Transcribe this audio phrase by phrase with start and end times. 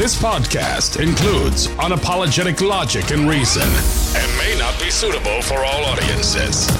[0.00, 3.68] This podcast includes unapologetic logic and reason
[4.16, 6.70] and may not be suitable for all audiences.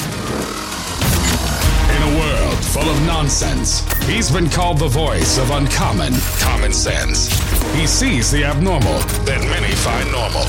[1.91, 7.29] In a world full of nonsense, he's been called the voice of uncommon common sense.
[7.75, 10.47] He sees the abnormal that many find normal.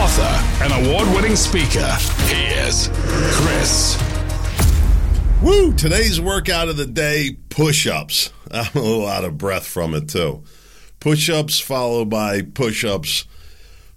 [0.00, 1.92] Author and award winning speaker,
[2.24, 2.88] he is
[3.36, 4.02] Chris.
[5.42, 5.74] Woo!
[5.74, 8.32] Today's workout of the day push ups.
[8.50, 10.42] I'm a little out of breath from it, too.
[11.06, 13.26] Push ups followed by push ups,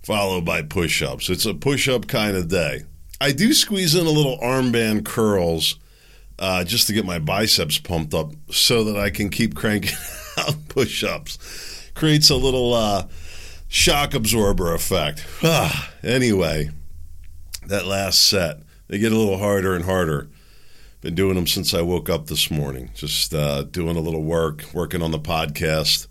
[0.03, 1.27] followed by push ups.
[1.27, 2.83] It's a push up kind of day.
[3.19, 5.77] I do squeeze in a little armband curls
[6.37, 9.97] uh, just to get my biceps pumped up so that I can keep cranking
[10.37, 11.89] out push ups.
[11.95, 13.07] Creates a little uh,
[13.67, 15.25] shock absorber effect.
[15.41, 16.69] Ah, anyway,
[17.65, 20.29] that last set, they get a little harder and harder.
[21.01, 22.91] Been doing them since I woke up this morning.
[22.93, 26.05] Just uh, doing a little work, working on the podcast.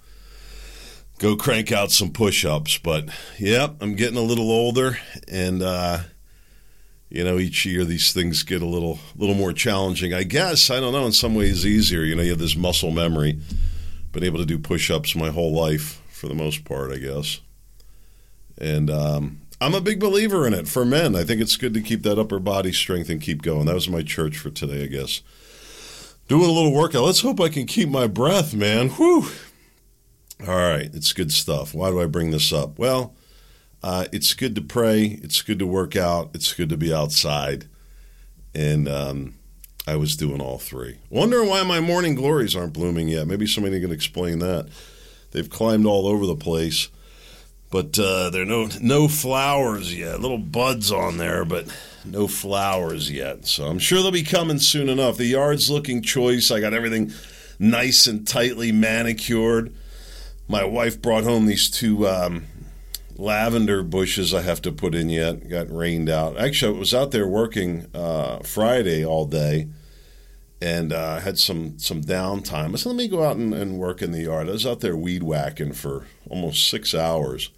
[1.18, 2.78] Go crank out some push ups.
[2.78, 3.08] But,
[3.38, 4.98] yep, I'm getting a little older.
[5.26, 6.00] And, uh,
[7.10, 10.14] you know, each year these things get a little, little more challenging.
[10.14, 12.02] I guess, I don't know, in some ways easier.
[12.04, 13.38] You know, you have this muscle memory.
[14.12, 17.40] Been able to do push ups my whole life for the most part, I guess.
[18.60, 21.16] And um, I'm a big believer in it for men.
[21.16, 23.66] I think it's good to keep that upper body strength and keep going.
[23.66, 25.22] That was my church for today, I guess.
[26.28, 27.04] Doing a little workout.
[27.04, 28.90] Let's hope I can keep my breath, man.
[28.90, 29.28] Whew.
[30.46, 31.74] All right, it's good stuff.
[31.74, 32.78] Why do I bring this up?
[32.78, 33.14] Well,
[33.82, 35.18] uh, it's good to pray.
[35.22, 36.30] It's good to work out.
[36.34, 37.66] It's good to be outside.
[38.54, 39.34] And um,
[39.86, 40.98] I was doing all three.
[41.10, 43.26] Wondering why my morning glories aren't blooming yet.
[43.26, 44.68] Maybe somebody can explain that.
[45.32, 46.88] They've climbed all over the place
[47.70, 50.20] but uh, there are no no flowers yet.
[50.20, 51.66] Little buds on there, but
[52.04, 53.46] no flowers yet.
[53.46, 55.18] So I'm sure they'll be coming soon enough.
[55.18, 56.50] The yard's looking choice.
[56.50, 57.12] I got everything
[57.58, 59.74] nice and tightly manicured.
[60.48, 62.46] My wife brought home these two um,
[63.16, 65.48] lavender bushes I have to put in yet.
[65.48, 66.38] Got rained out.
[66.38, 69.68] Actually, I was out there working uh, Friday all day
[70.60, 72.72] and uh, had some some downtime.
[72.72, 74.48] I said, let me go out and, and work in the yard.
[74.48, 77.50] I was out there weed whacking for almost six hours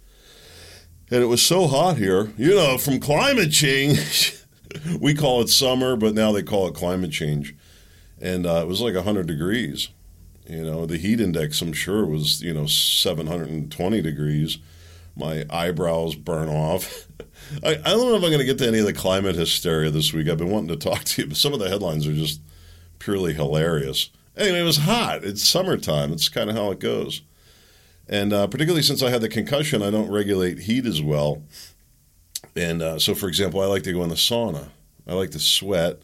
[1.11, 2.31] and it was so hot here.
[2.37, 4.33] You know, from climate change,
[4.99, 7.53] we call it summer, but now they call it climate change,
[8.19, 9.89] and uh, it was like hundred degrees.
[10.51, 14.57] You know, the heat index, I'm sure, was you know 720 degrees.
[15.15, 17.07] My eyebrows burn off.
[17.63, 19.91] I, I don't know if I'm going to get to any of the climate hysteria
[19.91, 20.27] this week.
[20.27, 22.41] I've been wanting to talk to you, but some of the headlines are just
[22.99, 24.09] purely hilarious.
[24.35, 25.23] Anyway, it was hot.
[25.23, 26.11] It's summertime.
[26.11, 27.21] It's kind of how it goes.
[28.09, 31.43] And uh, particularly since I had the concussion, I don't regulate heat as well.
[32.57, 34.67] And uh, so, for example, I like to go in the sauna.
[35.07, 36.01] I like to sweat.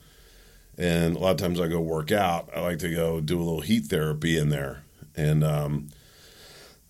[0.77, 2.49] And a lot of times I go work out.
[2.55, 4.83] I like to go do a little heat therapy in there.
[5.15, 5.89] And um,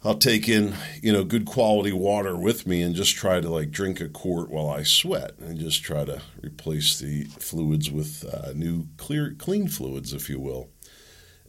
[0.04, 3.72] I'll take in, you know, good quality water with me and just try to like
[3.72, 8.52] drink a quart while I sweat and just try to replace the fluids with uh,
[8.54, 10.70] new clear, clean fluids, if you will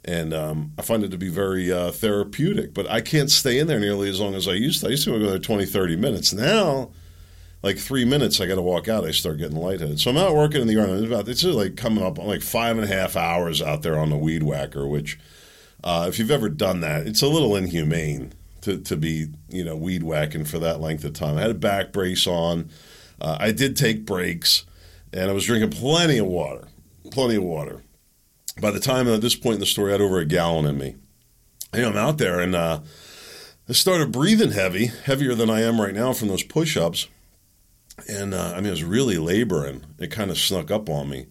[0.05, 2.72] and um, I find it to be very uh, therapeutic.
[2.72, 4.87] But I can't stay in there nearly as long as I used to.
[4.87, 6.32] I used to go there 20, 30 minutes.
[6.32, 6.91] Now,
[7.63, 9.05] like three minutes, I got to walk out.
[9.05, 10.01] I start getting lightheaded.
[10.01, 10.91] So I'm out working in the yard.
[10.91, 13.99] It's about it's like coming up on like five and a half hours out there
[13.99, 14.87] on the weed whacker.
[14.87, 15.19] Which,
[15.83, 18.33] uh, if you've ever done that, it's a little inhumane
[18.63, 21.39] to to be you know weed whacking for that length of time.
[21.39, 22.71] I had a back brace on.
[23.21, 24.65] Uh, I did take breaks,
[25.13, 26.69] and I was drinking plenty of water,
[27.11, 27.83] plenty of water
[28.61, 30.79] by the time at this point in the story, I had over a gallon in
[30.79, 30.97] me.
[31.73, 32.81] I'm out there and uh,
[33.69, 37.09] I started breathing heavy, heavier than I am right now from those push ups.
[38.07, 39.85] And uh, I mean, I was really laboring.
[39.99, 41.27] It kind of snuck up on me.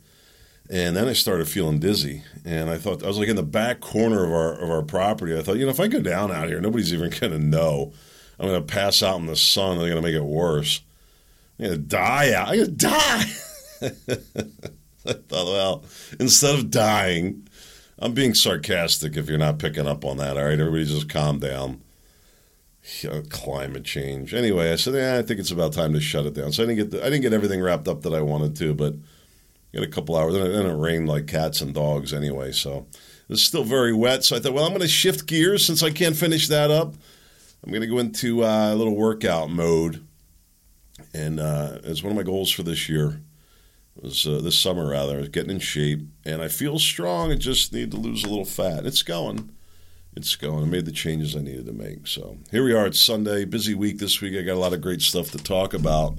[0.69, 2.23] And then I started feeling dizzy.
[2.43, 5.37] And I thought, I was like in the back corner of our, of our property.
[5.37, 7.93] I thought, you know, if I go down out here, nobody's even to know.
[8.39, 9.77] I'm to pass out in the sun.
[9.77, 10.81] They're to make it worse.
[11.59, 12.49] I'm to die out.
[12.49, 13.23] I'm to die.
[15.07, 15.83] I thought, well,
[16.19, 17.47] instead of dying,
[17.97, 20.37] I'm being sarcastic if you're not picking up on that.
[20.37, 21.81] All right, everybody just calm down.
[23.29, 24.33] Climate change.
[24.33, 26.51] Anyway, I said, yeah, I think it's about time to shut it down.
[26.51, 28.73] So I didn't get the, I didn't get everything wrapped up that I wanted to,
[28.73, 28.95] but
[29.73, 30.35] got a couple hours.
[30.35, 32.87] And it, it rained like cats and dogs anyway, so
[33.29, 34.23] it's still very wet.
[34.23, 36.95] So I thought, well, I'm going to shift gears since I can't finish that up.
[37.63, 40.05] I'm going to go into uh, a little workout mode,
[41.13, 43.21] and uh, it's one of my goals for this year
[44.01, 47.31] was uh, this summer rather, getting in shape, and I feel strong.
[47.31, 48.85] I just need to lose a little fat.
[48.85, 49.49] It's going.
[50.17, 50.63] It's going.
[50.63, 52.07] I made the changes I needed to make.
[52.07, 52.87] So here we are.
[52.87, 54.35] It's Sunday, busy week this week.
[54.35, 56.17] I got a lot of great stuff to talk about.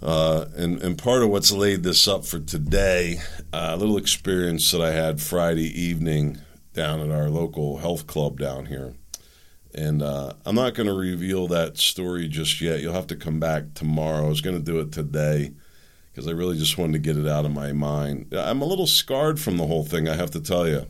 [0.00, 3.18] Uh, and, and part of what's laid this up for today,
[3.52, 6.38] uh, a little experience that I had Friday evening
[6.72, 8.94] down at our local health club down here.
[9.74, 12.80] And uh, I'm not going to reveal that story just yet.
[12.80, 14.24] You'll have to come back tomorrow.
[14.24, 15.52] I was going to do it today
[16.10, 18.32] because I really just wanted to get it out of my mind.
[18.32, 20.86] I'm a little scarred from the whole thing, I have to tell you.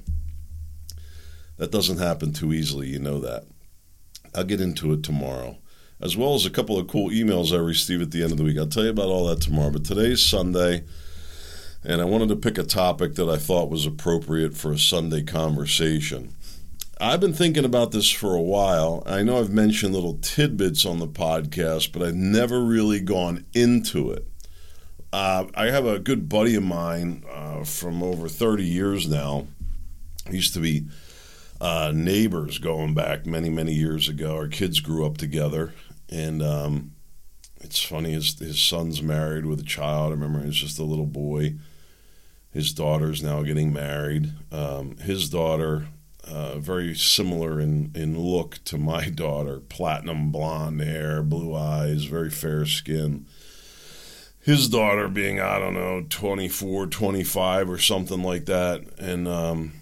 [1.61, 3.45] That doesn't happen too easily, you know that.
[4.35, 5.59] I'll get into it tomorrow,
[6.01, 8.45] as well as a couple of cool emails I received at the end of the
[8.45, 8.57] week.
[8.57, 9.71] I'll tell you about all that tomorrow.
[9.71, 10.85] But today's Sunday,
[11.85, 15.23] and I wanted to pick a topic that I thought was appropriate for a Sunday
[15.23, 16.35] conversation.
[16.99, 19.03] I've been thinking about this for a while.
[19.05, 24.11] I know I've mentioned little tidbits on the podcast, but I've never really gone into
[24.13, 24.27] it.
[25.13, 29.47] Uh, I have a good buddy of mine uh, from over 30 years now.
[30.27, 30.87] He used to be
[31.61, 34.37] uh, neighbors going back many, many years ago.
[34.37, 35.75] Our kids grew up together.
[36.09, 36.93] And um,
[37.61, 40.09] it's funny, his, his son's married with a child.
[40.09, 41.55] I remember he was just a little boy.
[42.51, 44.33] His daughter's now getting married.
[44.51, 45.87] Um, his daughter
[46.27, 52.31] uh, very similar in, in look to my daughter platinum blonde hair, blue eyes, very
[52.31, 53.27] fair skin.
[54.43, 58.83] His daughter being, I don't know, 24, 25 or something like that.
[58.99, 59.73] And, um,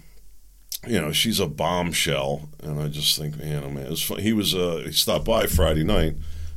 [0.87, 2.49] you know, she's a bombshell.
[2.63, 4.19] And I just think, man, oh man, it was fun.
[4.19, 6.15] he was, uh, he stopped by Friday night.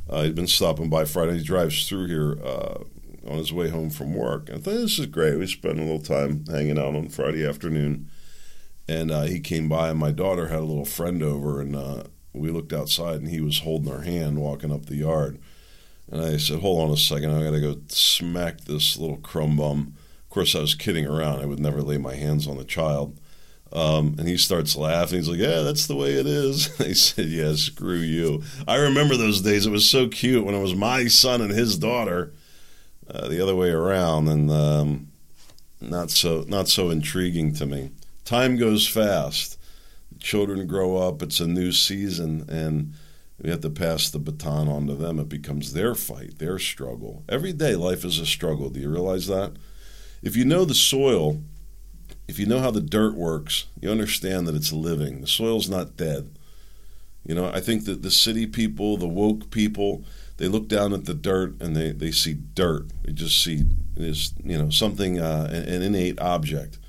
[0.09, 1.37] Uh, he'd been stopping by Friday.
[1.37, 2.83] He drives through here uh,
[3.27, 4.49] on his way home from work.
[4.49, 5.37] I thought this is great.
[5.37, 8.09] We spent a little time hanging out on Friday afternoon
[8.87, 12.03] and uh, he came by, and my daughter had a little friend over, and uh,
[12.33, 15.39] we looked outside, and he was holding her hand walking up the yard.
[16.11, 19.55] And I said, "Hold on a second, I got to go smack this little crumb
[19.55, 21.41] bum." Of course, I was kidding around.
[21.41, 23.19] I would never lay my hands on the child.
[23.73, 25.17] Um, and he starts laughing.
[25.17, 29.17] He's like, "Yeah, that's the way it is." I said, "Yeah, screw you." I remember
[29.17, 29.65] those days.
[29.65, 32.33] It was so cute when it was my son and his daughter,
[33.09, 35.07] uh, the other way around, and um,
[35.81, 37.89] not so not so intriguing to me
[38.25, 39.57] time goes fast.
[40.19, 42.93] Children grow up, it's a new season, and
[43.41, 45.19] we have to pass the baton on to them.
[45.19, 47.23] It becomes their fight, their struggle.
[47.27, 48.69] Every day, life is a struggle.
[48.69, 49.53] Do you realize that?
[50.21, 51.41] If you know the soil,
[52.27, 55.21] if you know how the dirt works, you understand that it's living.
[55.21, 56.29] The soil's not dead.
[57.25, 60.03] You know, I think that the city people, the woke people,
[60.37, 62.87] they look down at the dirt and they, they see dirt.
[63.03, 63.65] They just see
[63.95, 66.79] is you know something uh, an innate object.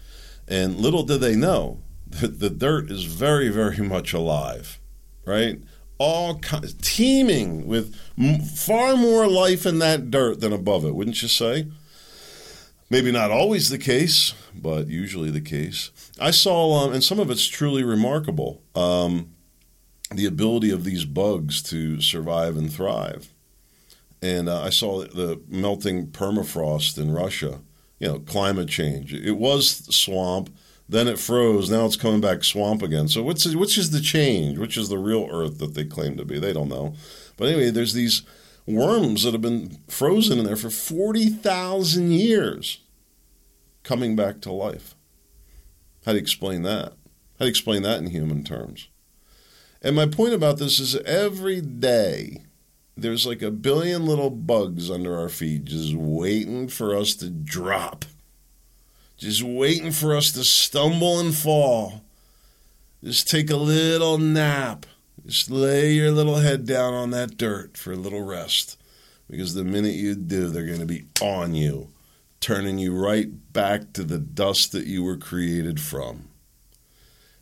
[0.49, 4.79] And little do they know that the dirt is very, very much alive,
[5.25, 5.61] right?
[5.99, 6.41] All
[6.83, 7.95] teeming with
[8.57, 11.69] far more life in that dirt than above it, wouldn't you say?
[12.95, 15.91] Maybe not always the case, but usually the case.
[16.21, 19.35] I saw, um, and some of it's truly remarkable, um,
[20.13, 23.33] the ability of these bugs to survive and thrive.
[24.23, 27.63] And uh, I saw the melting permafrost in Russia
[27.99, 29.13] you know, climate change.
[29.13, 30.57] It was swamp,
[30.89, 33.09] then it froze, now it's coming back swamp again.
[33.09, 34.57] So which is, which is the change?
[34.57, 36.39] Which is the real Earth that they claim to be?
[36.39, 36.95] They don't know.
[37.37, 38.23] But anyway, there's these
[38.67, 42.79] worms that have been frozen in there for 40,000 years
[43.85, 44.97] coming back to life.
[46.05, 46.93] How do you explain that?
[47.39, 48.89] How do you explain that in human terms?
[49.81, 52.43] And my point about this is every day
[52.97, 58.05] there's like a billion little bugs under our feet just waiting for us to drop,
[59.17, 62.03] just waiting for us to stumble and fall.
[63.03, 64.87] Just take a little nap.
[65.27, 68.79] Just lay your little head down on that dirt for a little rest.
[69.29, 71.89] Because the minute you do, they're going to be on you,
[72.45, 76.29] turning you right back to the dust that you were created from.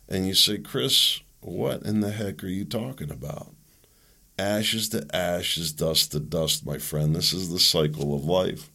[0.07, 3.53] And you say, Chris, what in the heck are you talking about?
[4.39, 7.15] ashes to ashes, dust to dust, my friend.
[7.15, 8.69] This is the cycle of life.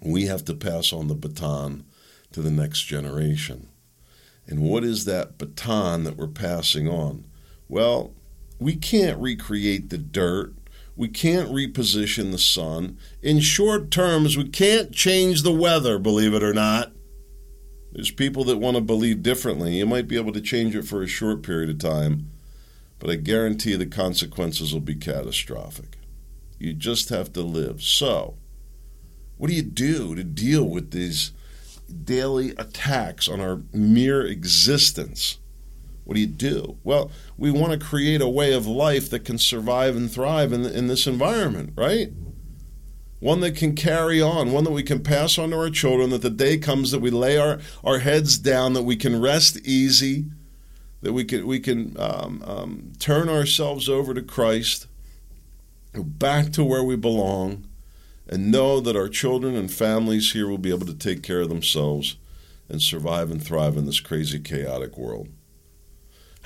[0.00, 1.84] We have to pass on the baton
[2.32, 3.68] to the next generation.
[4.46, 7.24] And what is that baton that we're passing on?
[7.68, 8.12] Well,
[8.60, 10.54] we can't recreate the dirt.
[10.96, 12.98] We can't reposition the sun.
[13.22, 16.92] In short terms, we can't change the weather, believe it or not.
[17.92, 19.76] There's people that want to believe differently.
[19.76, 22.30] You might be able to change it for a short period of time
[22.98, 25.98] but I guarantee the consequences will be catastrophic.
[26.58, 27.82] You just have to live.
[27.82, 28.36] So,
[29.36, 31.32] what do you do to deal with these
[32.04, 35.38] daily attacks on our mere existence?
[36.06, 36.78] What do you do?
[36.84, 40.64] Well, we want to create a way of life that can survive and thrive in,
[40.64, 42.12] in this environment, right?
[43.18, 46.22] One that can carry on, one that we can pass on to our children, that
[46.22, 50.26] the day comes that we lay our, our heads down, that we can rest easy,
[51.02, 54.86] that we can we can um, um, turn ourselves over to Christ,
[55.92, 57.66] back to where we belong,
[58.28, 61.48] and know that our children and families here will be able to take care of
[61.48, 62.14] themselves
[62.68, 65.28] and survive and thrive in this crazy, chaotic world.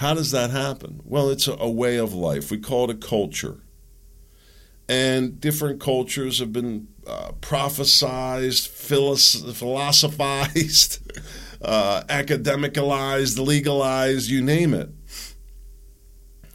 [0.01, 1.03] How does that happen?
[1.05, 2.51] Well, it's a, way of life.
[2.51, 3.59] We call it a culture.
[4.89, 8.67] And different cultures have been uh, prophesized,
[9.55, 11.13] philosophized,
[11.63, 14.89] uh, academicalized, legalized, you name it.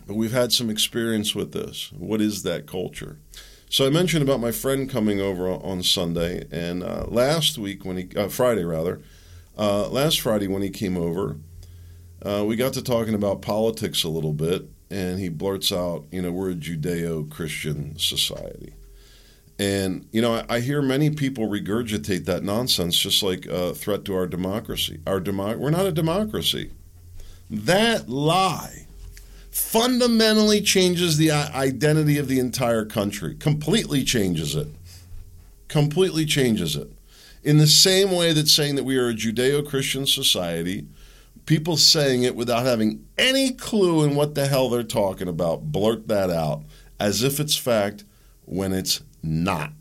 [0.08, 1.92] But we've had some experience with this.
[1.96, 3.20] What is that culture?
[3.70, 7.98] So I mentioned about my friend coming over on Sunday, and uh, last week when
[7.98, 9.04] he, uh, Friday rather,
[9.56, 11.38] uh, last Friday when he came over,
[12.22, 16.22] uh, we got to talking about politics a little bit, and he blurts out, you
[16.22, 18.74] know, we're a Judeo Christian society.
[19.58, 24.04] And, you know, I, I, hear many people regurgitate that nonsense just like a threat
[24.06, 25.00] to our democracy.
[25.08, 26.72] Our demo- We're not a democracy.
[27.50, 28.86] That lie
[29.52, 34.68] fundamentally changes the identity of the entire country, completely changes it.
[35.70, 36.92] Completely changes it.
[37.42, 40.88] In the same way that saying that we are a Judeo Christian society
[41.46, 46.08] people saying it without having any clue in what the hell they're talking about blurt
[46.08, 46.64] that out
[47.00, 48.04] as if it's fact
[48.46, 49.72] when it's not.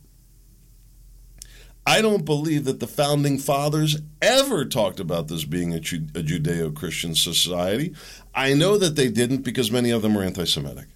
[1.86, 7.14] I don't believe that the founding fathers ever talked about this being a, Judeo Christian
[7.14, 7.94] society.
[8.34, 10.86] I know that they didn't because many of them were anti Semitic.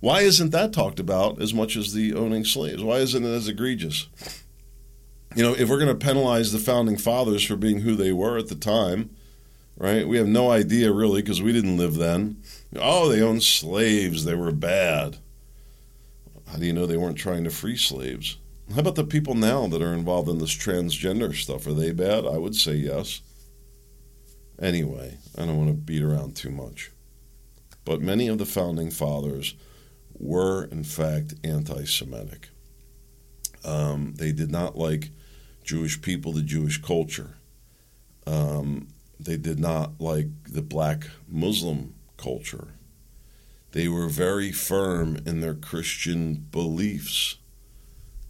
[0.00, 2.82] Why isn't that talked about as much as the owning slaves?
[2.82, 4.08] Why isn't it as egregious?
[5.34, 8.38] You know, if we're going to penalize the founding fathers for being who they were
[8.38, 9.10] at the time,
[9.78, 10.06] right?
[10.06, 12.42] We have no idea really because we didn't live then.
[12.76, 15.18] Oh, they owned slaves, they were bad.
[16.48, 18.38] How do you know they weren't trying to free slaves?
[18.74, 21.66] How about the people now that are involved in this transgender stuff?
[21.66, 22.26] Are they bad?
[22.26, 23.22] I would say yes.
[24.60, 26.90] Anyway, I don't want to beat around too much.
[27.84, 29.54] But many of the founding fathers
[30.18, 32.48] were, in fact, anti Semitic.
[33.64, 35.10] Um, they did not like
[35.64, 37.36] Jewish people, the Jewish culture.
[38.26, 38.88] Um,
[39.20, 42.68] they did not like the black Muslim culture.
[43.72, 47.36] They were very firm in their Christian beliefs.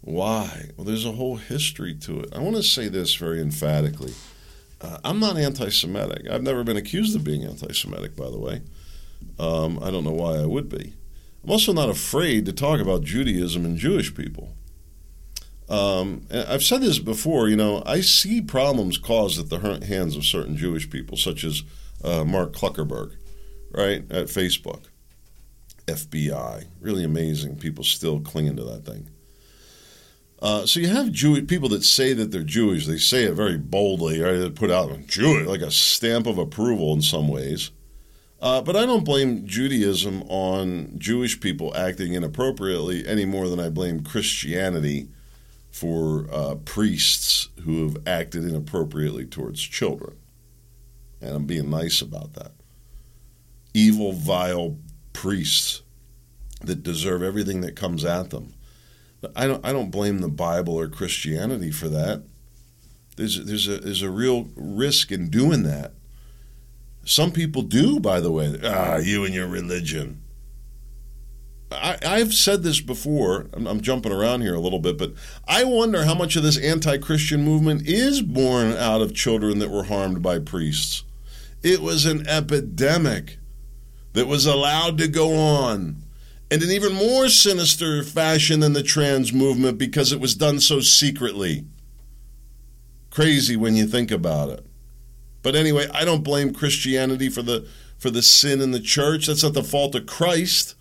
[0.01, 0.69] Why?
[0.75, 2.29] Well, there's a whole history to it.
[2.33, 4.13] I want to say this very emphatically.
[4.81, 6.29] Uh, I'm not anti Semitic.
[6.29, 8.61] I've never been accused of being anti Semitic, by the way.
[9.37, 10.93] Um, I don't know why I would be.
[11.43, 14.53] I'm also not afraid to talk about Judaism and Jewish people.
[15.69, 20.25] Um, I've said this before, you know, I see problems caused at the hands of
[20.25, 21.63] certain Jewish people, such as
[22.03, 23.13] uh, Mark Zuckerberg,
[23.71, 24.85] right, at Facebook,
[25.85, 26.65] FBI.
[26.81, 27.57] Really amazing.
[27.57, 29.09] People still clinging to that thing.
[30.41, 32.87] Uh, so you have Jewish people that say that they're Jewish.
[32.87, 34.37] They say it very boldly, right?
[34.37, 37.71] They put out Jewish, like a stamp of approval in some ways.
[38.41, 43.69] Uh, but I don't blame Judaism on Jewish people acting inappropriately any more than I
[43.69, 45.09] blame Christianity
[45.71, 50.17] for uh, priests who have acted inappropriately towards children.
[51.21, 52.51] And I'm being nice about that.
[53.73, 54.77] Evil, vile
[55.13, 55.81] priests
[56.61, 58.53] that deserve everything that comes at them.
[59.35, 62.23] I don't, I don't blame the Bible or Christianity for that.
[63.17, 65.93] There's, there's, a, there's a real risk in doing that.
[67.05, 68.57] Some people do, by the way.
[68.63, 70.18] Ah, you and your religion.
[71.71, 73.47] I, have said this before.
[73.53, 75.13] I'm, I'm, jumping around here a little bit, but
[75.47, 79.69] I wonder how much of this anti Christian movement is born out of children that
[79.69, 81.03] were harmed by priests.
[81.61, 83.37] It was an epidemic
[84.13, 86.03] that was allowed to go on
[86.49, 90.79] in an even more sinister fashion than the trans movement because it was done so
[90.79, 91.65] secretly.
[93.11, 94.65] Crazy when you think about it.
[95.43, 99.27] But anyway, I don't blame Christianity for the for the sin in the church.
[99.27, 100.75] That's not the fault of Christ.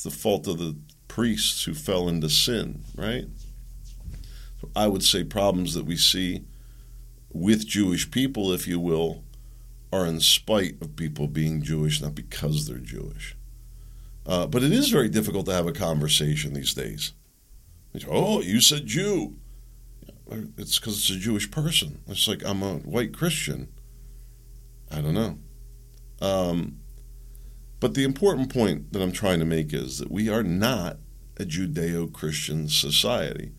[0.00, 0.78] It's the fault of the
[1.08, 3.26] priests who fell into sin, right?
[4.74, 6.46] I would say problems that we see
[7.30, 9.24] with Jewish people, if you will,
[9.92, 13.36] are in spite of people being Jewish, not because they're Jewish.
[14.24, 17.12] Uh, but it is very difficult to have a conversation these days.
[18.08, 19.36] oh, you said Jew.
[20.56, 22.00] It's because it's a Jewish person.
[22.08, 23.68] It's like I'm a white Christian.
[24.90, 25.38] I don't know.
[26.22, 26.79] Um,
[27.80, 30.98] but the important point that I'm trying to make is that we are not
[31.38, 33.52] a Judeo Christian society,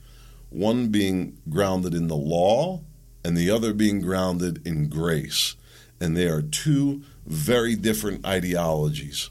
[0.50, 2.82] one being grounded in the law
[3.26, 5.56] and the other being grounded in grace.
[6.00, 9.30] And they are two very different ideologies.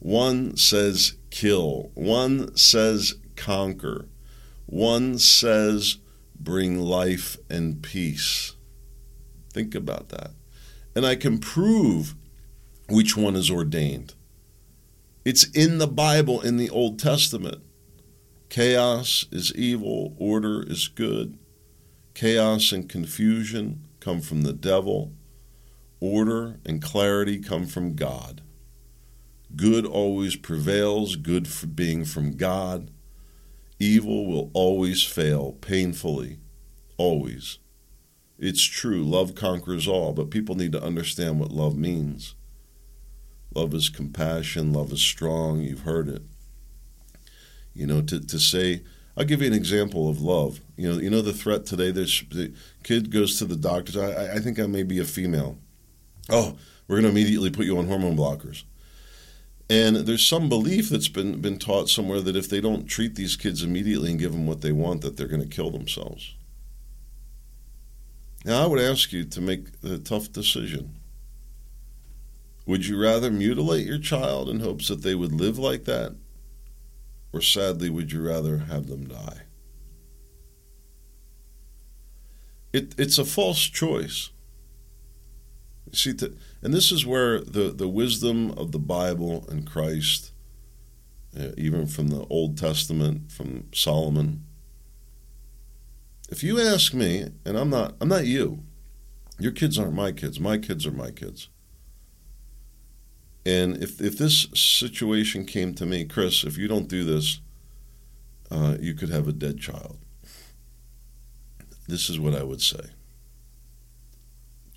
[0.00, 4.06] One says kill, one says conquer,
[4.66, 5.98] one says
[6.38, 8.54] bring life and peace.
[9.52, 10.32] Think about that.
[10.94, 12.14] And I can prove
[12.88, 14.14] which one is ordained.
[15.24, 17.62] It's in the Bible in the Old Testament.
[18.48, 21.38] Chaos is evil, order is good.
[22.14, 25.12] Chaos and confusion come from the devil.
[26.00, 28.42] order and clarity come from God.
[29.56, 32.90] Good always prevails, good for being from God.
[33.78, 36.38] Evil will always fail, painfully,
[36.96, 37.58] always.
[38.38, 42.34] It's true, love conquers all, but people need to understand what love means.
[43.58, 46.22] Love is compassion, love is strong, you've heard it.
[47.74, 48.82] You know, to, to say,
[49.16, 50.60] I'll give you an example of love.
[50.76, 51.90] You know, you know the threat today.
[51.90, 52.52] This the
[52.84, 54.00] kid goes to the doctor.
[54.00, 55.58] I, I think I may be a female.
[56.30, 58.62] Oh, we're going to immediately put you on hormone blockers.
[59.68, 63.34] And there's some belief that's been been taught somewhere that if they don't treat these
[63.34, 66.36] kids immediately and give them what they want, that they're going to kill themselves.
[68.44, 70.97] Now, I would ask you to make a tough decision.
[72.68, 76.14] Would you rather mutilate your child in hopes that they would live like that?
[77.32, 79.44] Or sadly, would you rather have them die?
[82.74, 84.28] It, it's a false choice.
[85.94, 90.32] See, to, and this is where the, the wisdom of the Bible and Christ,
[91.34, 94.44] uh, even from the Old Testament, from Solomon.
[96.28, 98.62] If you ask me, and I'm not, I'm not you.
[99.38, 100.38] Your kids aren't my kids.
[100.38, 101.48] My kids are my kids.
[103.48, 107.40] And if if this situation came to me, Chris, if you don't do this,
[108.50, 109.96] uh, you could have a dead child.
[111.86, 112.90] This is what I would say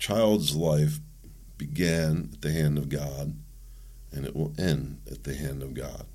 [0.02, 0.98] child's life
[1.56, 3.36] began at the hand of God
[4.10, 6.06] and it will end at the hand of God.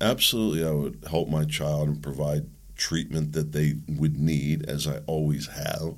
[0.00, 5.00] Absolutely, I would help my child and provide treatment that they would need, as I
[5.06, 5.96] always have,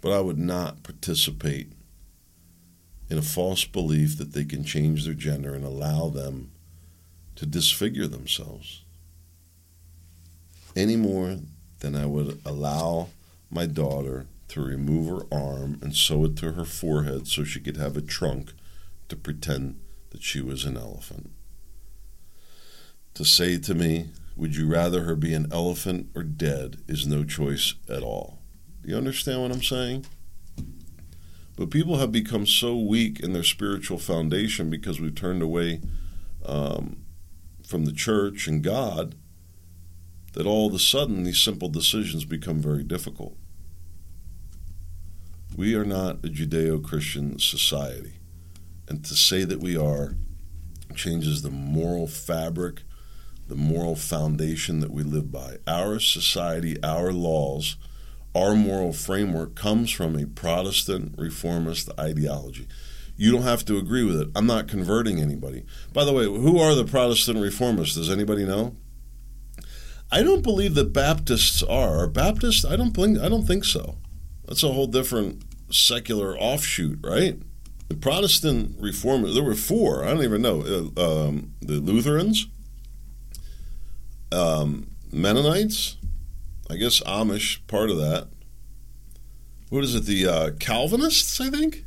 [0.00, 1.70] but I would not participate
[3.08, 6.50] in a false belief that they can change their gender and allow them
[7.36, 8.82] to disfigure themselves
[10.76, 11.38] any more
[11.80, 13.08] than I would allow
[13.50, 17.78] my daughter to remove her arm and sew it to her forehead so she could
[17.78, 18.52] have a trunk
[19.08, 21.30] to pretend that she was an elephant.
[23.14, 27.24] To say to me, would you rather her be an elephant or dead, is no
[27.24, 28.38] choice at all.
[28.82, 30.04] Do you understand what I'm saying?
[31.56, 35.80] But people have become so weak in their spiritual foundation because we've turned away
[36.44, 37.04] um,
[37.66, 39.14] from the church and God
[40.34, 43.36] that all of a sudden these simple decisions become very difficult.
[45.56, 48.18] We are not a Judeo Christian society.
[48.86, 50.14] And to say that we are
[50.94, 52.82] changes the moral fabric,
[53.48, 55.56] the moral foundation that we live by.
[55.66, 57.76] Our society, our laws,
[58.36, 62.68] our moral framework comes from a Protestant reformist ideology.
[63.16, 64.28] You don't have to agree with it.
[64.34, 65.64] I'm not converting anybody.
[65.94, 67.94] By the way, who are the Protestant reformists?
[67.94, 68.76] Does anybody know?
[70.12, 72.06] I don't believe that Baptists are.
[72.06, 73.96] Baptists, I don't think I don't think so.
[74.46, 77.40] That's a whole different secular offshoot, right?
[77.88, 80.90] The Protestant reformers, there were four, I don't even know.
[80.96, 82.48] Uh, um, the Lutherans,
[84.30, 85.96] um, Mennonites,
[86.68, 88.28] I guess Amish, part of that.
[89.68, 90.04] What is it?
[90.04, 91.84] The uh, Calvinists, I think?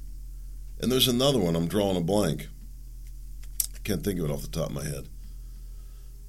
[0.79, 2.47] And there's another one, I'm drawing a blank.
[3.75, 5.07] I can't think of it off the top of my head.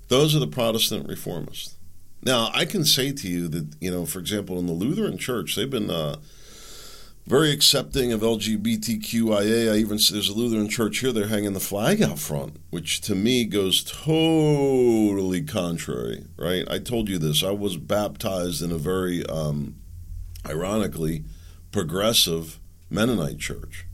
[0.09, 1.75] Those are the Protestant reformists.
[2.23, 5.57] Now, I can say to you that, you know, for example, in the Lutheran Church,
[5.57, 6.17] they've been uh,
[7.27, 9.73] very accepting of LGBTQIA.
[9.73, 11.13] I even there's a Lutheran church here.
[11.13, 16.25] They're hanging the flag out front, which to me goes totally contrary.
[16.37, 16.65] Right?
[16.71, 17.43] I told you this.
[17.43, 19.77] I was baptized in a very, um,
[20.47, 21.25] ironically,
[21.73, 23.87] progressive Mennonite church.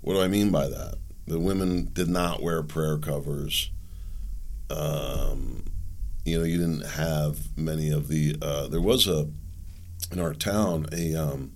[0.00, 0.98] What do I mean by that?
[1.26, 3.70] The women did not wear prayer covers.
[4.70, 5.64] Um,
[6.24, 8.36] you know, you didn't have many of the.
[8.40, 9.28] Uh, there was a
[10.10, 11.52] in our town a um,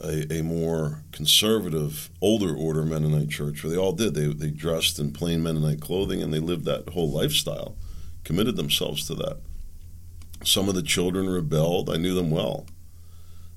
[0.00, 4.14] a, a, more conservative, older order Mennonite church, where they all did.
[4.14, 7.76] They, they dressed in plain Mennonite clothing and they lived that whole lifestyle,
[8.24, 9.38] committed themselves to that.
[10.44, 11.90] Some of the children rebelled.
[11.90, 12.66] I knew them well.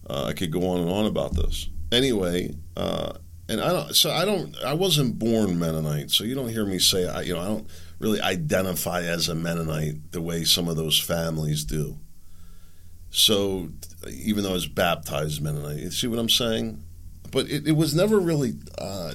[0.10, 1.69] Uh, I could go on and on about this.
[1.91, 3.13] Anyway, uh,
[3.47, 3.95] and I don't.
[3.95, 4.56] So I don't.
[4.63, 7.08] I wasn't born Mennonite, so you don't hear me say.
[7.08, 7.67] I, you know, I don't
[7.99, 11.97] really identify as a Mennonite the way some of those families do.
[13.12, 13.69] So
[14.10, 16.84] even though I was baptized Mennonite, you see what I'm saying?
[17.32, 19.13] But it, it was never really uh,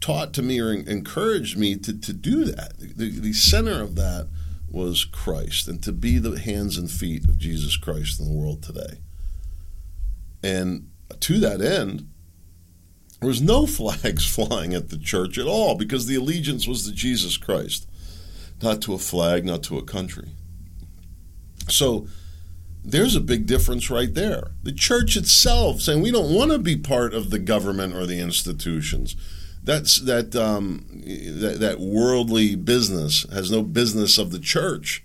[0.00, 2.74] taught to me or encouraged me to, to do that.
[2.78, 4.28] The, the center of that
[4.70, 8.62] was Christ and to be the hands and feet of Jesus Christ in the world
[8.62, 9.00] today.
[10.42, 12.08] And to that end,
[13.20, 16.92] there was no flags flying at the church at all because the allegiance was to
[16.92, 17.88] Jesus Christ,
[18.62, 20.30] not to a flag, not to a country.
[21.68, 22.06] So
[22.86, 24.52] there's a big difference right there.
[24.62, 28.20] The church itself saying we don't want to be part of the government or the
[28.20, 29.16] institutions.
[29.62, 35.04] That's that um, that, that worldly business has no business of the church.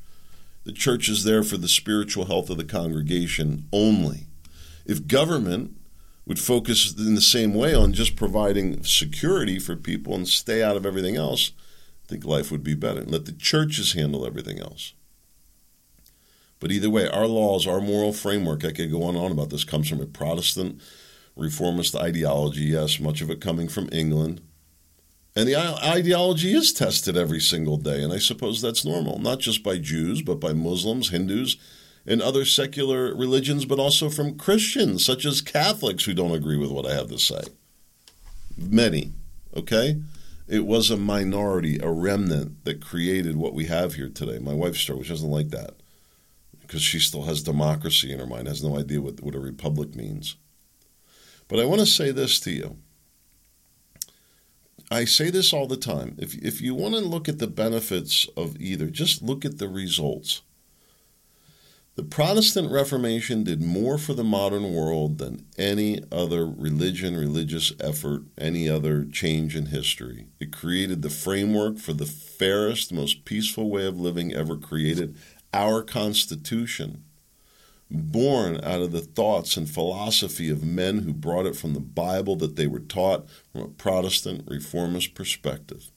[0.64, 4.28] The church is there for the spiritual health of the congregation only.
[4.86, 5.76] If government
[6.28, 10.78] would focus in the same way on just providing security for people and stay out
[10.78, 11.52] of everything else,
[12.06, 13.04] I think life would be better.
[13.04, 14.94] Let the churches handle everything else.
[16.62, 19.50] But either way, our laws, our moral framework, I could go on and on about
[19.50, 20.80] this, comes from a Protestant
[21.36, 24.42] reformist ideology, yes, much of it coming from England.
[25.36, 29.64] And the ideology is tested every single day, and I suppose that's normal, not just
[29.64, 31.58] by Jews, but by Muslims, Hindus,
[32.06, 36.70] and other secular religions, but also from Christians, such as Catholics who don't agree with
[36.70, 37.42] what I have to say.
[38.56, 39.14] Many,
[39.56, 40.00] okay?
[40.48, 44.38] It was a minority, a remnant that created what we have here today.
[44.38, 45.81] My wife's story, which doesn't like that
[46.72, 49.94] because she still has democracy in her mind, has no idea what, what a republic
[49.94, 50.38] means.
[51.50, 52.78] But I want to say this to you.
[54.90, 56.16] I say this all the time.
[56.18, 59.68] If, if you want to look at the benefits of either, just look at the
[59.68, 60.44] results.
[61.96, 68.24] The Protestant Reformation did more for the modern world than any other religion, religious effort,
[68.38, 70.28] any other change in history.
[70.40, 75.18] It created the framework for the fairest, most peaceful way of living ever created
[75.54, 77.04] our Constitution,
[77.90, 82.36] born out of the thoughts and philosophy of men who brought it from the Bible
[82.38, 85.92] that they were taught from a Protestant reformist perspective,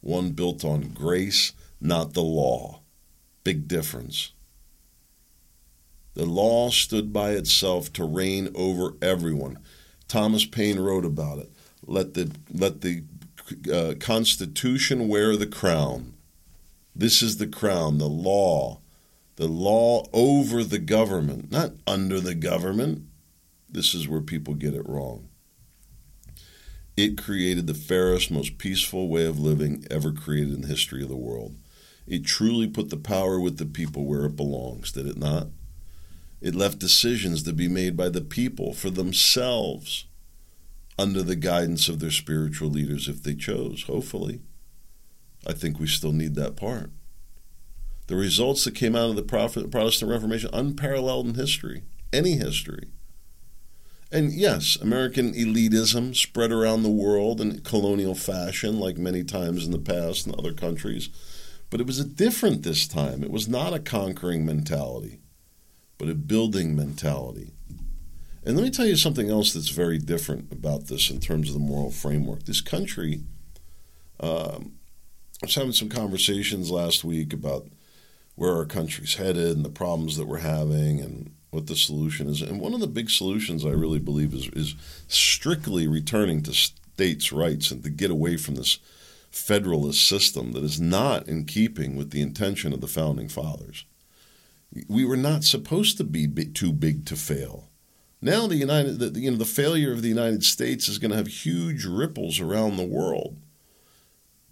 [0.00, 2.80] one built on grace, not the law.
[3.42, 4.32] Big difference.
[6.14, 9.58] The law stood by itself to reign over everyone.
[10.08, 11.50] Thomas Paine wrote about it.
[11.86, 13.02] Let the let the
[13.70, 16.14] uh, Constitution wear the crown.
[16.94, 18.80] This is the crown, the law,
[19.36, 23.02] the law over the government, not under the government.
[23.68, 25.28] This is where people get it wrong.
[26.96, 31.08] It created the fairest, most peaceful way of living ever created in the history of
[31.08, 31.56] the world.
[32.06, 35.48] It truly put the power with the people where it belongs, did it not?
[36.40, 40.04] It left decisions to be made by the people for themselves
[40.98, 44.40] under the guidance of their spiritual leaders if they chose, hopefully.
[45.46, 46.90] I think we still need that part.
[48.06, 52.88] The results that came out of the Protestant Reformation, unparalleled in history, any history.
[54.12, 59.72] And yes, American elitism spread around the world in colonial fashion, like many times in
[59.72, 61.08] the past in other countries.
[61.70, 63.24] But it was a different this time.
[63.24, 65.18] It was not a conquering mentality,
[65.98, 67.54] but a building mentality.
[68.44, 71.54] And let me tell you something else that's very different about this in terms of
[71.54, 72.44] the moral framework.
[72.44, 73.22] This country,
[74.20, 74.74] um,
[75.42, 77.66] I was having some conversations last week about
[78.34, 82.42] where our country's headed and the problems that we're having and what the solution is.
[82.42, 84.74] And one of the big solutions I really believe is is
[85.08, 88.78] strictly returning to states' rights and to get away from this
[89.30, 93.84] federalist system that is not in keeping with the intention of the founding fathers.
[94.88, 97.68] We were not supposed to be too big to fail.
[98.20, 101.16] Now the United, the, you know, the failure of the United States is going to
[101.16, 103.36] have huge ripples around the world.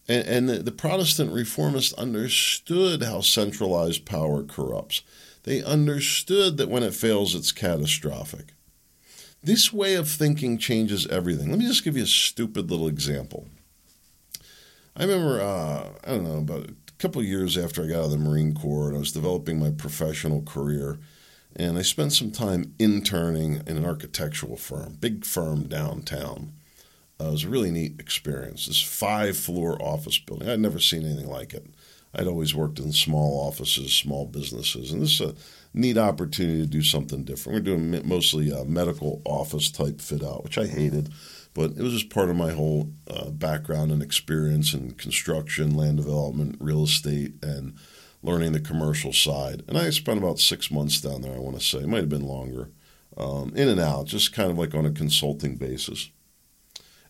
[0.09, 5.03] And, and the, the Protestant reformists understood how centralized power corrupts.
[5.45, 8.55] They understood that when it fails, it's catastrophic.
[9.43, 11.51] This way of thinking changes everything.
[11.51, 13.49] Let me just give you a stupid little example.
[14.95, 18.11] I remember, uh, I don't know, about a couple years after I got out of
[18.13, 20.99] the Marine Corps and I was developing my professional career,
[21.57, 26.53] and I spent some time interning in an architectural firm, big firm downtown.
[27.23, 28.67] Uh, it was a really neat experience.
[28.67, 30.49] This five floor office building.
[30.49, 31.67] I'd never seen anything like it.
[32.15, 35.35] I'd always worked in small offices, small businesses, and this is a
[35.73, 37.57] neat opportunity to do something different.
[37.57, 41.11] We're doing mostly a medical office type fit out, which I hated,
[41.55, 45.99] but it was just part of my whole uh, background and experience in construction, land
[45.99, 47.75] development, real estate, and
[48.23, 49.63] learning the commercial side.
[49.67, 51.79] And I spent about six months down there, I want to say.
[51.79, 52.71] It might have been longer,
[53.17, 56.11] um, in and out, just kind of like on a consulting basis.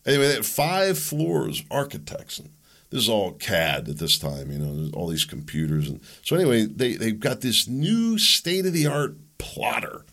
[0.05, 2.51] Anyway, they had five floors, architects, and
[2.91, 5.88] this is all CAD at this time, you know, all these computers.
[5.88, 10.05] And so anyway, they, they've got this new state of the art plotter.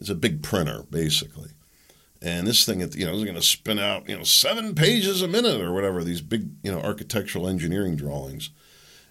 [0.00, 1.50] It's a big printer, basically.
[2.22, 5.28] And this thing, you know, is going to spin out, you know, seven pages a
[5.28, 8.50] minute or whatever, these big, you know, architectural engineering drawings.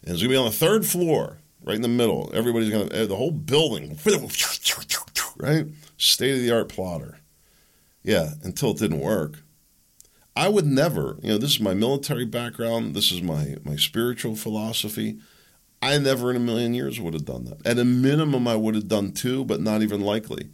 [0.03, 2.29] And it's going to be on the third floor, right in the middle.
[2.33, 3.97] Everybody's going to, eh, the whole building,
[5.37, 5.67] right?
[5.97, 7.19] State of the art plotter.
[8.03, 9.39] Yeah, until it didn't work.
[10.39, 14.37] I would never, you know, this is my military background, this is my, my spiritual
[14.37, 15.19] philosophy.
[15.81, 17.67] I never in a million years would have done that.
[17.67, 20.47] At a minimum, I would have done two, but not even likely.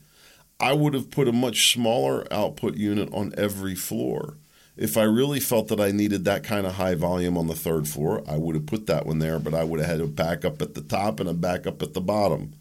[0.60, 4.38] I would have put a much smaller output unit on every floor.
[4.76, 7.88] If I really felt that I needed that kind of high volume on the third
[7.88, 10.64] floor, I would have put that one there, but I would have had a backup
[10.64, 12.54] at the top and a backup at the bottom.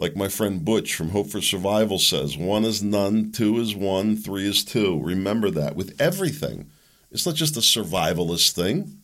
[0.00, 4.16] Like my friend Butch from Hope for Survival says, one is none, two is one,
[4.16, 4.98] three is two.
[4.98, 6.70] Remember that with everything.
[7.12, 8.96] It's not just a survivalist thing.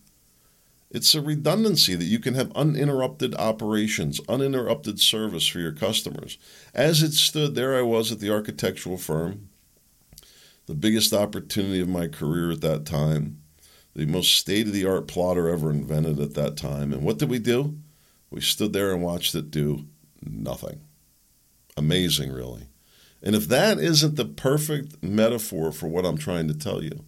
[0.91, 6.39] It's a redundancy that you can have uninterrupted operations, uninterrupted service for your customers.
[6.73, 9.51] As it stood, there I was at the architectural firm,
[10.65, 13.43] the biggest opportunity of my career at that time,
[13.95, 16.91] the most state of the art plotter ever invented at that time.
[16.95, 17.77] And what did we do?
[18.31, 19.85] We stood there and watched it do
[20.25, 20.81] nothing.
[21.77, 22.69] Amazing, really.
[23.23, 27.05] And if that isn't the perfect metaphor for what I'm trying to tell you,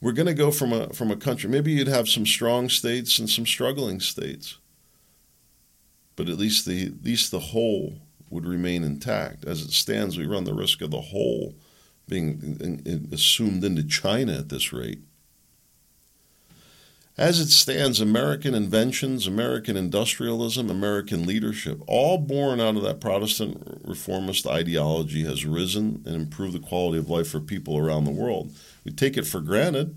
[0.00, 1.48] we're going to go from a from a country.
[1.48, 4.58] Maybe you'd have some strong states and some struggling states,
[6.14, 7.94] but at least the at least the whole
[8.30, 9.44] would remain intact.
[9.44, 11.54] As it stands, we run the risk of the whole
[12.08, 15.00] being assumed into China at this rate.
[17.18, 23.80] As it stands, American inventions, American industrialism, American leadership, all born out of that Protestant
[23.84, 28.54] reformist ideology, has risen and improved the quality of life for people around the world.
[28.84, 29.96] We take it for granted.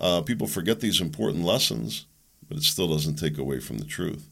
[0.00, 2.06] Uh, people forget these important lessons,
[2.48, 4.28] but it still doesn't take away from the truth.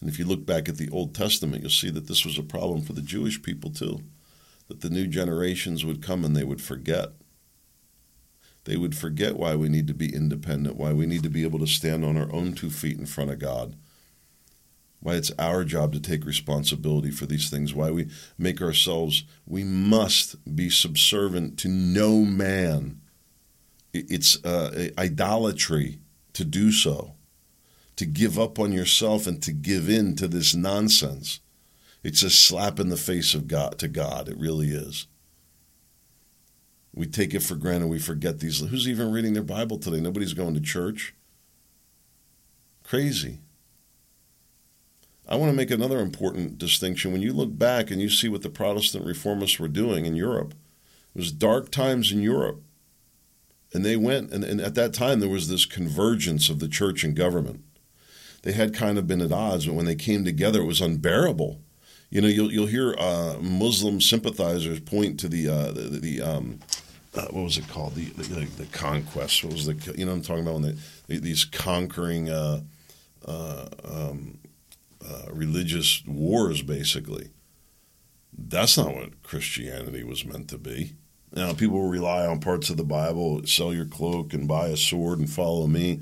[0.00, 2.42] And if you look back at the Old Testament, you'll see that this was a
[2.42, 4.00] problem for the Jewish people too.
[4.68, 7.10] That the new generations would come and they would forget
[8.64, 11.58] they would forget why we need to be independent, why we need to be able
[11.60, 13.74] to stand on our own two feet in front of God,
[15.00, 19.64] why it's our job to take responsibility for these things, why we make ourselves, we
[19.64, 23.00] must be subservient to no man.
[23.92, 26.00] It's uh, idolatry
[26.34, 27.14] to do so,
[27.96, 31.40] to give up on yourself and to give in to this nonsense.
[32.02, 34.28] It's a slap in the face of God to God.
[34.28, 35.06] It really is.
[36.94, 37.88] We take it for granted.
[37.88, 38.60] We forget these.
[38.60, 40.00] Who's even reading their Bible today?
[40.00, 41.14] Nobody's going to church.
[42.82, 43.38] Crazy.
[45.28, 47.12] I want to make another important distinction.
[47.12, 50.54] When you look back and you see what the Protestant reformists were doing in Europe,
[51.14, 52.62] it was dark times in Europe.
[53.72, 57.04] And they went, and, and at that time, there was this convergence of the church
[57.04, 57.62] and government.
[58.42, 61.60] They had kind of been at odds, but when they came together, it was unbearable.
[62.10, 66.58] You know, you'll you'll hear uh, Muslim sympathizers point to the uh, the, the um,
[67.14, 67.94] uh, what was it called?
[67.94, 69.44] The, the, the conquest.
[69.44, 72.62] What was the you know I'm talking about when they, these conquering uh,
[73.24, 74.38] uh, um,
[75.08, 77.30] uh, religious wars, basically.
[78.36, 80.94] That's not what Christianity was meant to be.
[81.32, 85.18] Now people rely on parts of the Bible, sell your cloak and buy a sword
[85.18, 86.00] and follow me,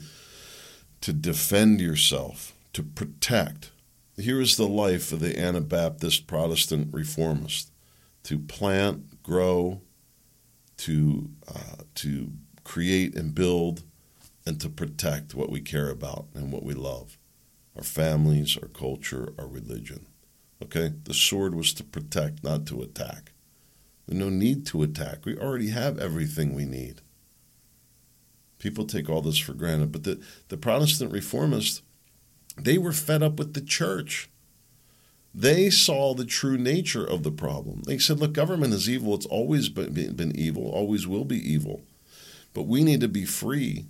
[1.02, 3.70] to defend yourself, to protect.
[4.18, 7.70] Here is the life of the Anabaptist Protestant reformist:
[8.24, 9.82] to plant, grow,
[10.78, 12.32] to uh, to
[12.64, 13.84] create and build
[14.44, 17.18] and to protect what we care about and what we love
[17.76, 20.06] our families, our culture, our religion.
[20.62, 20.92] Okay?
[21.04, 23.32] The sword was to protect, not to attack.
[24.06, 25.24] There's no need to attack.
[25.24, 27.02] We already have everything we need.
[28.58, 31.82] People take all this for granted, but the, the Protestant reformists,
[32.60, 34.28] they were fed up with the church.
[35.34, 37.82] They saw the true nature of the problem.
[37.82, 39.14] They said, look, government is evil.
[39.14, 41.82] It's always been, evil, always will be evil.
[42.54, 43.86] But we need to be free.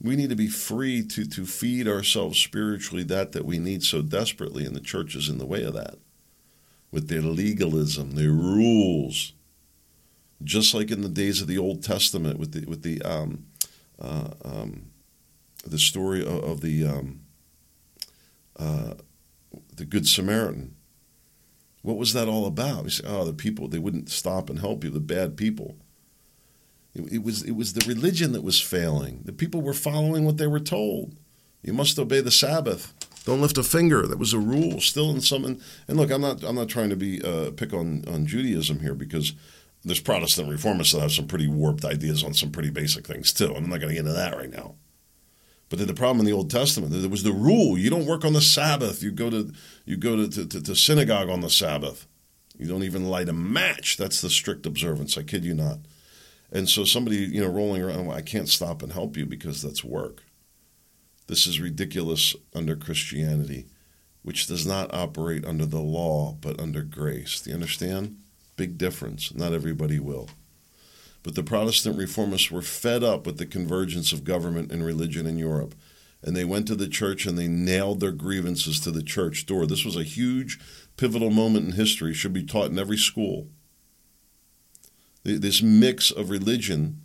[0.00, 4.02] We need to be free to, to feed ourselves spiritually that that we need so
[4.02, 5.96] desperately, and the church is in the way of that.
[6.92, 9.32] With their legalism, their rules,
[10.44, 13.46] just like in the days of the Old Testament, with the with the um,
[13.98, 14.90] uh, um,
[15.64, 17.20] the story of, of the um,
[18.58, 18.94] uh,
[19.76, 20.74] the Good Samaritan.
[21.82, 22.84] What was that all about?
[22.84, 25.76] We say, oh, the people, they wouldn't stop and help you, the bad people.
[26.94, 29.20] It, it, was, it was the religion that was failing.
[29.24, 31.14] The people were following what they were told.
[31.62, 32.92] You must obey the Sabbath.
[33.24, 34.06] Don't lift a finger.
[34.06, 35.44] That was a rule still in some.
[35.44, 38.80] And, and look, I'm not, I'm not trying to be uh, pick on, on Judaism
[38.80, 39.34] here because
[39.84, 43.54] there's Protestant reformists that have some pretty warped ideas on some pretty basic things too.
[43.54, 44.74] And I'm not going to get into that right now.
[45.68, 48.32] But the problem in the Old Testament, there was the rule: you don't work on
[48.32, 49.02] the Sabbath.
[49.02, 49.52] You go to
[49.84, 52.06] you go to, to, to synagogue on the Sabbath.
[52.58, 53.96] You don't even light a match.
[53.96, 55.18] That's the strict observance.
[55.18, 55.78] I kid you not.
[56.50, 59.60] And so somebody, you know, rolling around, well, I can't stop and help you because
[59.60, 60.22] that's work.
[61.26, 63.66] This is ridiculous under Christianity,
[64.22, 67.40] which does not operate under the law but under grace.
[67.40, 68.16] Do you understand?
[68.56, 69.34] Big difference.
[69.34, 70.30] Not everybody will.
[71.26, 75.38] But the Protestant reformists were fed up with the convergence of government and religion in
[75.38, 75.74] Europe.
[76.22, 79.66] and they went to the church and they nailed their grievances to the church door.
[79.66, 80.60] This was a huge
[80.96, 83.48] pivotal moment in history, should be taught in every school.
[85.24, 87.00] This mix of religion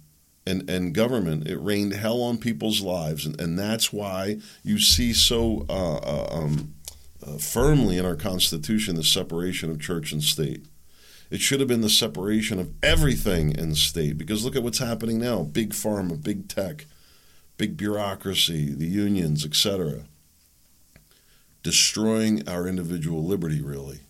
[0.46, 5.14] and, and government, it rained hell on people's lives, and, and that's why you see
[5.14, 6.76] so uh, uh, um,
[7.26, 10.68] uh, firmly in our Constitution the separation of church and state.
[11.32, 15.18] It should have been the separation of everything in state because look at what's happening
[15.18, 16.86] now big pharma, big tech,
[17.58, 20.04] big bureaucracy, the unions, etc.
[21.64, 24.02] Destroying our individual liberty, really.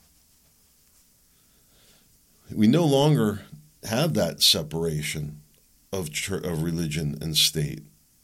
[2.52, 3.44] We no longer
[3.84, 5.42] have that separation
[5.94, 7.84] of, church, of religion and state.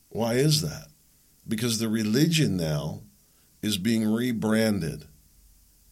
[0.09, 0.87] Why is that?
[1.47, 3.01] Because the religion now
[3.61, 5.05] is being rebranded.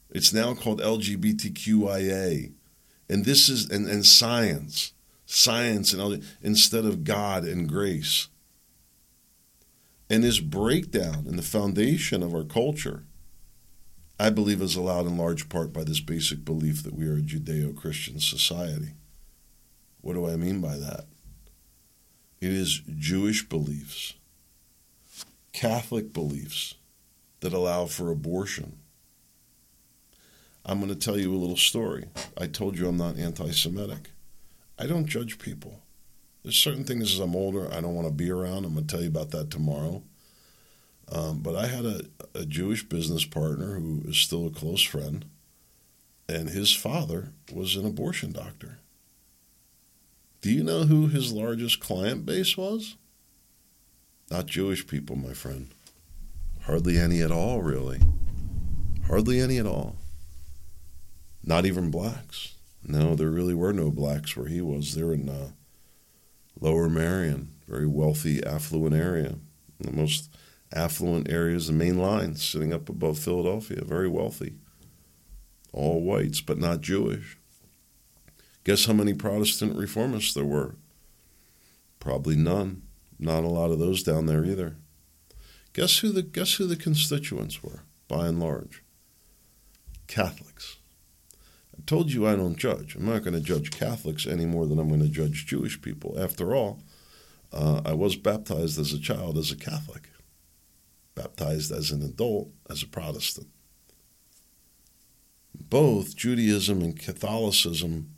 [0.09, 2.54] It's now called LGBTQIA.
[3.09, 4.93] And this is and, and science.
[5.25, 8.27] Science and instead of God and grace.
[10.09, 13.03] And this breakdown in the foundation of our culture,
[14.19, 17.21] I believe, is allowed in large part by this basic belief that we are a
[17.21, 18.93] Judeo Christian society.
[20.01, 21.05] What do I mean by that?
[22.39, 24.13] It is Jewish beliefs,
[25.51, 26.75] Catholic beliefs
[27.39, 28.77] that allow for abortion.
[30.65, 32.05] I'm going to tell you a little story.
[32.37, 34.09] I told you I'm not anti Semitic.
[34.79, 35.81] I don't judge people.
[36.43, 38.65] There's certain things as I'm older I don't want to be around.
[38.65, 40.03] I'm going to tell you about that tomorrow.
[41.11, 42.01] Um, but I had a,
[42.33, 45.25] a Jewish business partner who is still a close friend,
[46.27, 48.79] and his father was an abortion doctor.
[50.41, 52.95] Do you know who his largest client base was?
[54.31, 55.69] Not Jewish people, my friend.
[56.63, 57.99] Hardly any at all, really.
[59.07, 59.97] Hardly any at all.
[61.45, 62.55] Not even blacks.
[62.83, 64.95] No, there really were no blacks where he was.
[64.95, 65.51] They're in uh,
[66.59, 69.35] Lower Merion, very wealthy, affluent area.
[69.79, 70.29] The most
[70.73, 74.55] affluent areas, the main line, sitting up above Philadelphia, very wealthy.
[75.71, 77.37] All whites, but not Jewish.
[78.63, 80.75] Guess how many Protestant reformists there were?
[81.99, 82.81] Probably none.
[83.19, 84.77] Not a lot of those down there either.
[85.73, 88.83] Guess who the guess who the constituents were, by and large?
[90.07, 90.77] Catholics.
[91.85, 92.95] Told you I don't judge.
[92.95, 96.15] I'm not going to judge Catholics any more than I'm going to judge Jewish people.
[96.19, 96.81] After all,
[97.53, 100.09] uh, I was baptized as a child as a Catholic,
[101.13, 103.47] baptized as an adult as a Protestant.
[105.53, 108.15] Both Judaism and Catholicism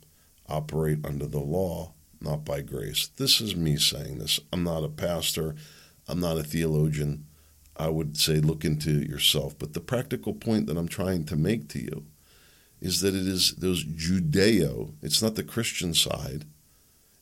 [0.48, 3.08] operate under the law, not by grace.
[3.16, 4.40] This is me saying this.
[4.52, 5.54] I'm not a pastor,
[6.08, 7.26] I'm not a theologian.
[7.76, 9.56] I would say look into yourself.
[9.56, 12.06] But the practical point that I'm trying to make to you
[12.80, 16.44] is that it is those Judeo, it's not the Christian side.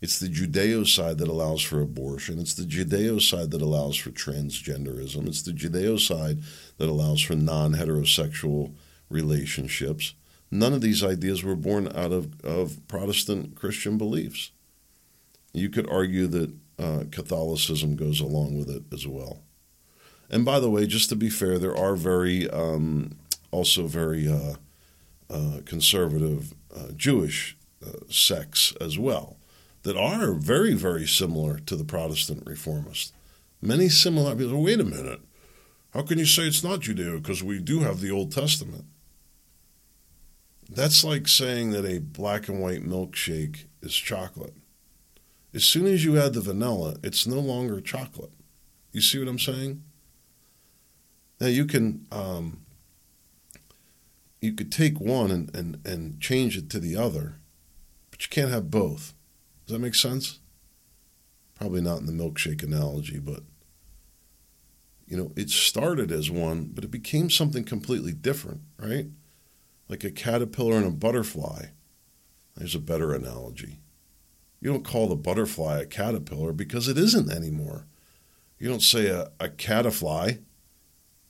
[0.02, 2.38] It's the Judeo side that allows for abortion.
[2.38, 5.26] It's the Judeo side that allows for transgenderism.
[5.26, 6.40] It's the Judeo side
[6.76, 8.74] that allows for non heterosexual
[9.08, 10.14] relationships.
[10.50, 14.50] None of these ideas were born out of, of Protestant Christian beliefs.
[15.52, 19.42] You could argue that uh, Catholicism goes along with it as well.
[20.30, 23.16] And by the way, just to be fair, there are very, um,
[23.50, 24.56] also very uh,
[25.30, 29.36] uh, conservative uh, Jewish uh, sects as well
[29.82, 33.12] that are very, very similar to the Protestant reformists.
[33.62, 34.34] Many similar.
[34.34, 35.20] Wait a minute.
[35.94, 37.22] How can you say it's not Judeo?
[37.22, 38.84] Because we do have the Old Testament.
[40.68, 44.54] That's like saying that a black and white milkshake is chocolate.
[45.54, 48.32] As soon as you add the vanilla, it's no longer chocolate.
[48.92, 49.82] You see what I'm saying?
[51.40, 52.65] Now you can um,
[54.46, 57.40] you could take one and, and, and change it to the other,
[58.10, 59.12] but you can't have both.
[59.66, 60.38] Does that make sense?
[61.54, 63.42] Probably not in the milkshake analogy, but
[65.06, 69.06] you know, it started as one, but it became something completely different, right?
[69.88, 71.66] like a caterpillar and a butterfly.
[72.56, 73.80] There's a better analogy.
[74.60, 77.86] You don't call the butterfly a caterpillar because it isn't anymore.
[78.58, 80.38] You don't say a, a caterfly,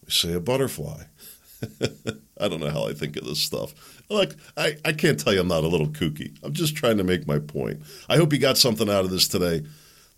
[0.05, 1.05] you say a butterfly.
[2.41, 4.03] I don't know how I think of this stuff.
[4.11, 6.37] Like, I, I can't tell you I'm not a little kooky.
[6.43, 7.83] I'm just trying to make my point.
[8.09, 9.63] I hope you got something out of this today.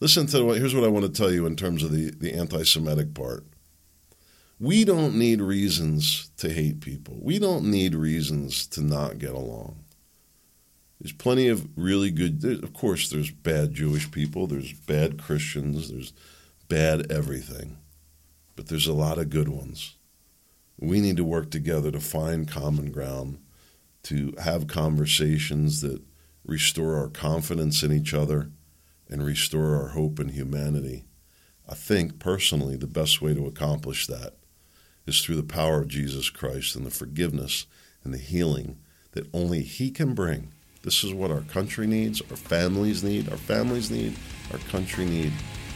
[0.00, 2.34] Listen to what, here's what I want to tell you in terms of the, the
[2.34, 3.44] anti Semitic part.
[4.60, 7.16] We don't need reasons to hate people.
[7.20, 9.84] We don't need reasons to not get along.
[11.00, 16.12] There's plenty of really good, of course, there's bad Jewish people, there's bad Christians, there's
[16.68, 17.78] bad everything.
[18.56, 19.94] But there's a lot of good ones.
[20.78, 23.38] We need to work together to find common ground,
[24.04, 26.02] to have conversations that
[26.44, 28.50] restore our confidence in each other
[29.08, 31.04] and restore our hope in humanity.
[31.68, 34.34] I think personally the best way to accomplish that
[35.06, 37.66] is through the power of Jesus Christ and the forgiveness
[38.04, 38.78] and the healing
[39.12, 40.52] that only He can bring.
[40.82, 44.14] This is what our country needs, our families need, our families need,
[44.52, 45.32] our country need,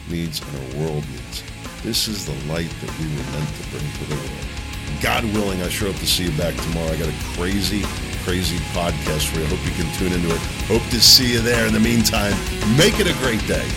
[0.09, 1.43] needs, and our world needs.
[1.83, 4.52] This is the light that we were meant to bring to the world.
[5.01, 6.91] God willing, I sure hope to see you back tomorrow.
[6.91, 7.81] I got a crazy,
[8.23, 9.45] crazy podcast for you.
[9.45, 10.41] I hope you can tune into it.
[10.67, 11.67] Hope to see you there.
[11.67, 12.33] In the meantime,
[12.77, 13.67] make it a great day.